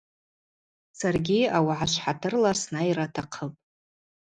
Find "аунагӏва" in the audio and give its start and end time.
1.57-1.85